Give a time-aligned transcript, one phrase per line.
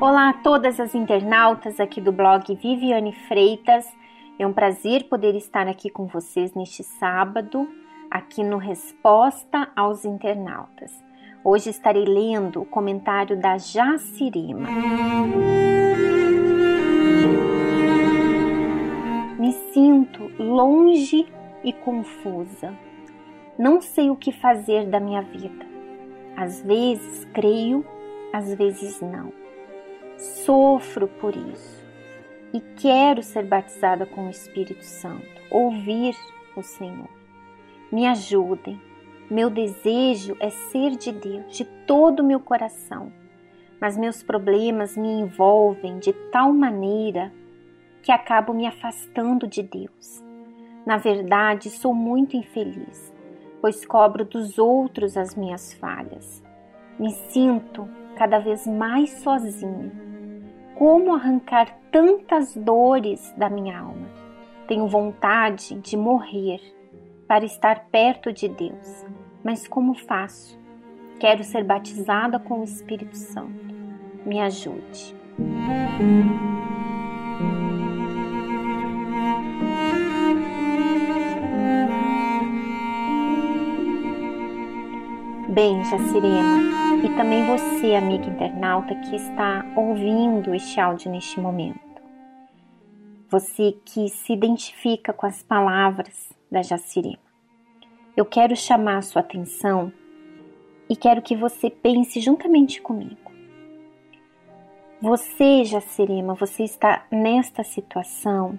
[0.00, 3.86] Olá a todas as internautas aqui do blog Viviane Freitas.
[4.38, 7.68] É um prazer poder estar aqui com vocês neste sábado,
[8.10, 10.92] aqui no Resposta aos Internautas.
[11.42, 14.68] Hoje estarei lendo o comentário da Jacirema.
[19.38, 21.26] Me sinto longe
[21.64, 22.72] e confusa.
[23.58, 25.67] Não sei o que fazer da minha vida.
[26.38, 27.84] Às vezes creio,
[28.32, 29.32] às vezes não.
[30.16, 31.84] Sofro por isso
[32.54, 36.14] e quero ser batizada com o Espírito Santo, ouvir
[36.54, 37.08] o Senhor.
[37.90, 38.80] Me ajudem.
[39.28, 43.12] Meu desejo é ser de Deus de todo o meu coração,
[43.80, 47.32] mas meus problemas me envolvem de tal maneira
[48.00, 50.22] que acabo me afastando de Deus.
[50.86, 53.12] Na verdade, sou muito infeliz,
[53.60, 56.42] pois cobro dos outros as minhas falhas.
[56.98, 59.92] Me sinto cada vez mais sozinha.
[60.74, 64.08] Como arrancar tantas dores da minha alma?
[64.66, 66.60] Tenho vontade de morrer
[67.26, 69.04] para estar perto de Deus,
[69.42, 70.58] mas como faço?
[71.18, 73.74] Quero ser batizada com o Espírito Santo.
[74.24, 75.16] Me ajude.
[85.58, 92.00] Bem, Jacirema, e também você, amiga internauta que está ouvindo este áudio neste momento.
[93.28, 97.18] Você que se identifica com as palavras da Jacirema.
[98.16, 99.92] Eu quero chamar a sua atenção
[100.88, 103.32] e quero que você pense juntamente comigo.
[105.02, 108.56] Você, Jacirema, você está nesta situação,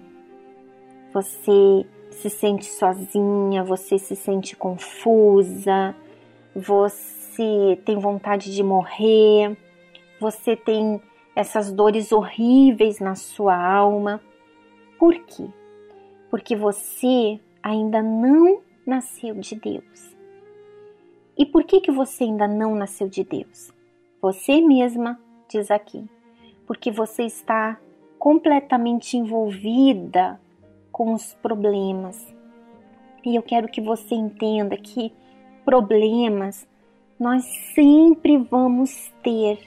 [1.14, 5.96] você se sente sozinha, você se sente confusa,
[6.54, 9.56] você tem vontade de morrer,
[10.20, 11.00] você tem
[11.34, 14.20] essas dores horríveis na sua alma.
[14.98, 15.46] Por quê?
[16.30, 20.16] Porque você ainda não nasceu de Deus.
[21.38, 23.72] E por que que você ainda não nasceu de Deus?
[24.20, 25.18] Você mesma
[25.48, 26.04] diz aqui,
[26.66, 27.80] porque você está
[28.18, 30.38] completamente envolvida
[30.92, 32.34] com os problemas.
[33.24, 35.12] E eu quero que você entenda que
[35.64, 36.68] problemas
[37.20, 37.44] nós
[37.74, 39.58] sempre vamos ter.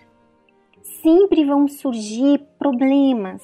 [0.82, 3.44] Sempre vão surgir problemas,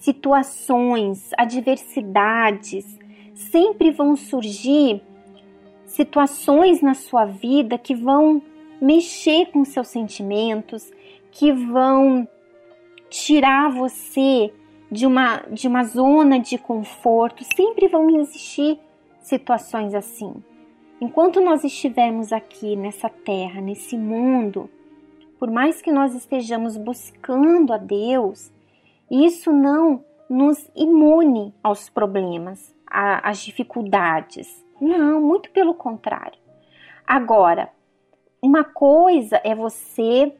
[0.00, 2.98] situações, adversidades,
[3.34, 5.02] sempre vão surgir
[5.84, 8.40] situações na sua vida que vão
[8.80, 10.90] mexer com seus sentimentos,
[11.30, 12.26] que vão
[13.10, 14.52] tirar você
[14.90, 17.44] de uma, de uma zona de conforto.
[17.54, 18.78] Sempre vão existir
[19.20, 20.42] situações assim.
[20.98, 24.70] Enquanto nós estivermos aqui nessa terra, nesse mundo,
[25.38, 28.50] por mais que nós estejamos buscando a Deus,
[29.10, 34.64] isso não nos imune aos problemas, às dificuldades.
[34.80, 36.38] Não, muito pelo contrário.
[37.06, 37.70] Agora,
[38.40, 40.32] uma coisa é você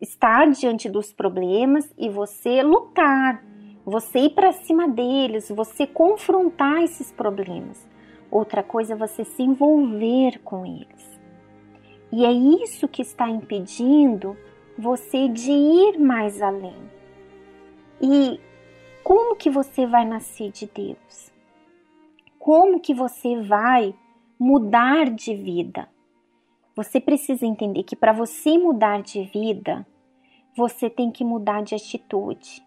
[0.00, 3.44] estar diante dos problemas e você lutar,
[3.84, 7.91] você ir para cima deles, você confrontar esses problemas.
[8.32, 11.20] Outra coisa é você se envolver com eles.
[12.10, 14.34] E é isso que está impedindo
[14.78, 16.90] você de ir mais além.
[18.00, 18.40] E
[19.04, 21.30] como que você vai nascer de Deus?
[22.38, 23.94] Como que você vai
[24.38, 25.86] mudar de vida?
[26.74, 29.86] Você precisa entender que para você mudar de vida,
[30.56, 32.66] você tem que mudar de atitude.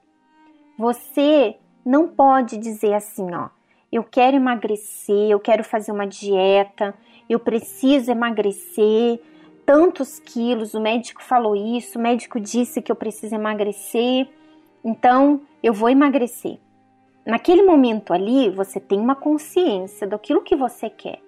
[0.77, 3.49] Você não pode dizer assim, ó,
[3.95, 6.93] eu quero emagrecer, eu quero fazer uma dieta,
[7.29, 9.21] eu preciso emagrecer
[9.65, 14.27] tantos quilos, o médico falou isso, o médico disse que eu preciso emagrecer,
[14.83, 16.59] então eu vou emagrecer.
[17.25, 21.21] Naquele momento ali, você tem uma consciência daquilo que você quer.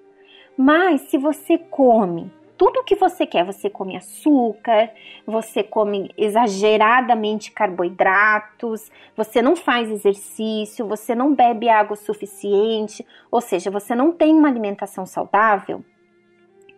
[0.57, 3.45] Mas se você come tudo o que você quer.
[3.45, 4.91] Você come açúcar,
[5.25, 13.41] você come exageradamente carboidratos, você não faz exercício, você não bebe água o suficiente, ou
[13.41, 15.83] seja, você não tem uma alimentação saudável.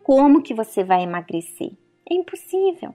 [0.04, 1.72] Como que você vai emagrecer?
[2.10, 2.94] É impossível.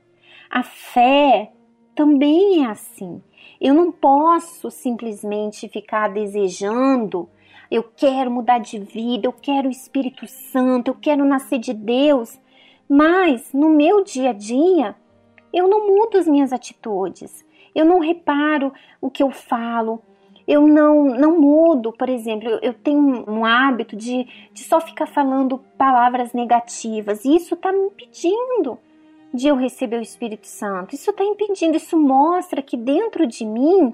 [0.51, 1.53] A fé
[1.95, 3.23] também é assim.
[3.61, 7.29] Eu não posso simplesmente ficar desejando
[7.75, 12.39] eu quero mudar de vida, eu quero o Espírito Santo, eu quero nascer de Deus,
[12.89, 14.95] mas no meu dia a dia,
[15.53, 17.45] eu não mudo as minhas atitudes,
[17.75, 20.03] eu não reparo o que eu falo,
[20.47, 25.59] eu não, não mudo, por exemplo, eu, tenho um hábito de, de só ficar falando
[25.79, 28.79] palavras negativas, e isso está me impedindo
[29.33, 30.95] de eu receber o Espírito Santo.
[30.95, 33.93] Isso está impedindo, isso mostra que dentro de mim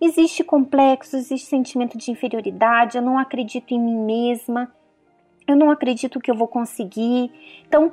[0.00, 4.72] existe complexo, existe sentimento de inferioridade, eu não acredito em mim mesma,
[5.46, 7.30] eu não acredito que eu vou conseguir.
[7.66, 7.92] Então,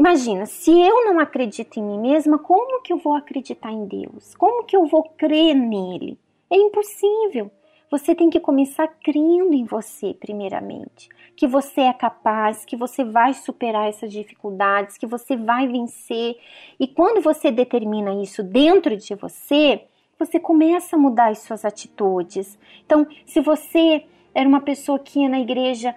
[0.00, 4.34] imagina, se eu não acredito em mim mesma, como que eu vou acreditar em Deus?
[4.34, 6.18] Como que eu vou crer nele?
[6.50, 7.50] É impossível.
[7.90, 11.08] Você tem que começar crendo em você, primeiramente.
[11.36, 16.36] Que você é capaz, que você vai superar essas dificuldades, que você vai vencer.
[16.78, 19.84] E quando você determina isso dentro de você,
[20.18, 22.58] você começa a mudar as suas atitudes.
[22.86, 24.04] Então, se você
[24.34, 25.94] era uma pessoa que ia na igreja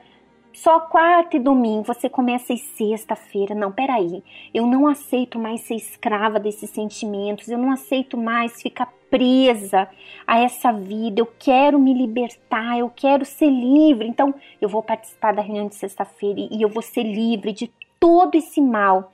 [0.54, 3.56] só quarta e domingo, você começa em sexta-feira.
[3.56, 4.24] Não, peraí,
[4.54, 9.88] eu não aceito mais ser escrava desses sentimentos, eu não aceito mais ficar presa
[10.26, 14.08] a essa vida, eu quero me libertar, eu quero ser livre.
[14.08, 18.36] Então, eu vou participar da reunião de sexta-feira e eu vou ser livre de todo
[18.36, 19.13] esse mal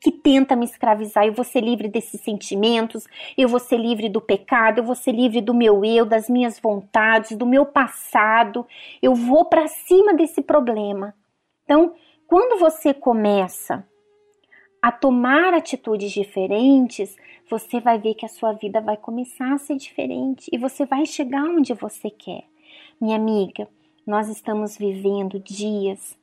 [0.00, 1.26] que tenta me escravizar.
[1.26, 3.06] Eu vou ser livre desses sentimentos,
[3.36, 6.58] eu vou ser livre do pecado, eu vou ser livre do meu eu, das minhas
[6.58, 8.66] vontades, do meu passado.
[9.02, 11.14] Eu vou para cima desse problema.
[11.64, 11.94] Então,
[12.26, 13.86] quando você começa
[14.82, 17.16] a tomar atitudes diferentes,
[17.48, 21.06] você vai ver que a sua vida vai começar a ser diferente e você vai
[21.06, 22.44] chegar onde você quer.
[23.00, 23.68] Minha amiga,
[24.06, 26.16] nós estamos vivendo dias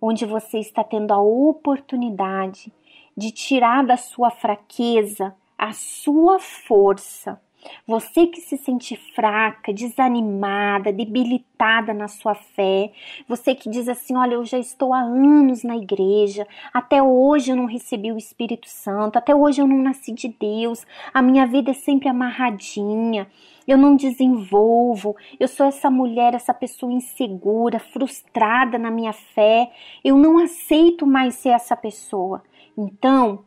[0.00, 2.72] onde você está tendo a oportunidade
[3.16, 7.40] de tirar da sua fraqueza a sua força.
[7.86, 12.90] Você que se sente fraca, desanimada, debilitada na sua fé,
[13.28, 16.44] você que diz assim: Olha, eu já estou há anos na igreja,
[16.74, 20.84] até hoje eu não recebi o Espírito Santo, até hoje eu não nasci de Deus,
[21.14, 23.28] a minha vida é sempre amarradinha,
[23.68, 29.70] eu não desenvolvo, eu sou essa mulher, essa pessoa insegura, frustrada na minha fé,
[30.02, 32.42] eu não aceito mais ser essa pessoa.
[32.76, 33.44] Então,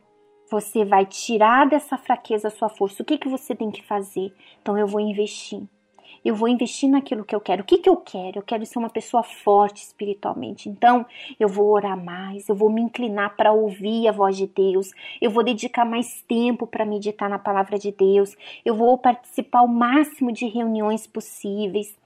[0.50, 3.02] você vai tirar dessa fraqueza a sua força.
[3.02, 4.32] O que, que você tem que fazer?
[4.60, 5.62] Então, eu vou investir.
[6.24, 7.62] Eu vou investir naquilo que eu quero.
[7.62, 8.38] O que, que eu quero?
[8.38, 10.68] Eu quero ser uma pessoa forte espiritualmente.
[10.68, 11.06] Então,
[11.38, 14.90] eu vou orar mais, eu vou me inclinar para ouvir a voz de Deus,
[15.20, 19.68] eu vou dedicar mais tempo para meditar na palavra de Deus, eu vou participar o
[19.68, 21.96] máximo de reuniões possíveis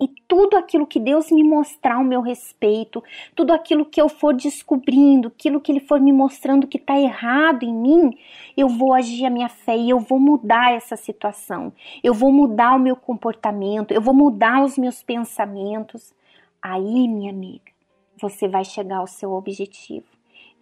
[0.00, 3.04] e tudo aquilo que Deus me mostrar ao meu respeito,
[3.34, 7.64] tudo aquilo que eu for descobrindo, aquilo que Ele for me mostrando que está errado
[7.64, 8.16] em mim,
[8.56, 11.70] eu vou agir a minha fé e eu vou mudar essa situação.
[12.02, 16.14] Eu vou mudar o meu comportamento, eu vou mudar os meus pensamentos.
[16.62, 17.70] Aí, minha amiga,
[18.18, 20.06] você vai chegar ao seu objetivo.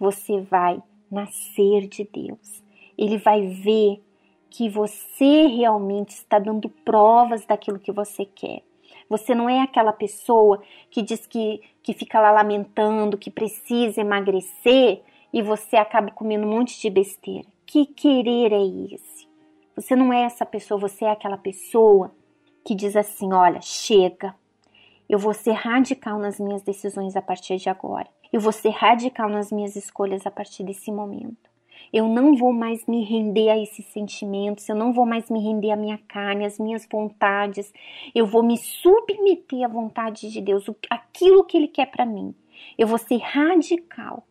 [0.00, 2.62] Você vai nascer de Deus.
[2.96, 4.02] Ele vai ver
[4.50, 8.62] que você realmente está dando provas daquilo que você quer.
[9.08, 15.02] Você não é aquela pessoa que diz que, que fica lá lamentando, que precisa emagrecer
[15.32, 17.46] e você acaba comendo um monte de besteira.
[17.66, 19.28] Que querer é esse?
[19.74, 22.12] Você não é essa pessoa, você é aquela pessoa
[22.64, 24.34] que diz assim: olha, chega,
[25.08, 28.08] eu vou ser radical nas minhas decisões a partir de agora.
[28.30, 31.47] Eu vou ser radical nas minhas escolhas a partir desse momento.
[31.92, 35.70] Eu não vou mais me render a esses sentimentos, eu não vou mais me render
[35.70, 37.72] à minha carne, às minhas vontades.
[38.14, 42.34] Eu vou me submeter à vontade de Deus, aquilo que Ele quer para mim.
[42.76, 44.22] Eu vou ser radical.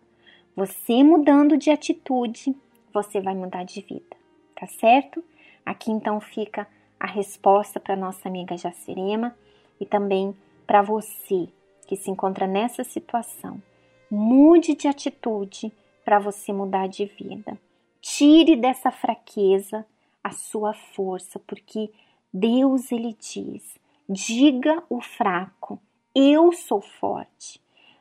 [0.55, 2.55] Você mudando de atitude,
[2.93, 4.17] você vai mudar de vida,
[4.55, 5.23] tá certo?
[5.65, 6.67] Aqui então fica
[6.99, 9.35] a resposta para nossa amiga Jacirema
[9.79, 10.35] e também
[10.65, 11.47] para você
[11.87, 13.61] que se encontra nessa situação.
[14.09, 15.71] Mude de atitude
[16.07, 17.59] para você mudar de vida.
[17.99, 19.85] Tire dessa fraqueza
[20.23, 21.91] a sua força, porque
[22.33, 25.77] Deus ele diz: diga o fraco,
[26.15, 27.59] eu sou forte.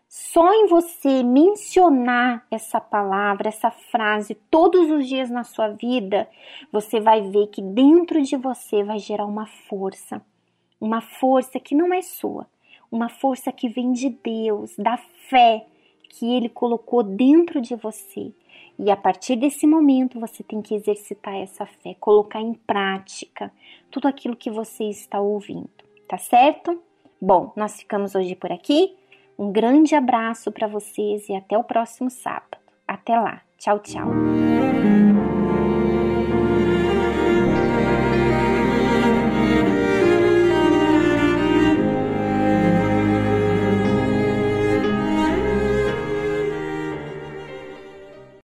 [0.09, 6.31] Só em você mencionar essa palavra, essa frase todos os dias na sua vida,
[6.71, 10.23] você vai ver que dentro de você vai gerar uma força,
[10.81, 12.47] uma força que não é sua,
[12.89, 15.67] uma força que vem de Deus, da fé
[16.09, 18.33] que ele colocou dentro de você.
[18.79, 23.51] E a partir desse momento você tem que exercitar essa fé, colocar em prática
[23.91, 25.71] tudo aquilo que você está ouvindo,
[26.07, 26.81] tá certo?
[27.21, 28.95] Bom, nós ficamos hoje por aqui.
[29.39, 32.59] Um grande abraço para vocês e até o próximo sábado.
[32.87, 33.43] Até lá.
[33.59, 34.07] Tchau, tchau.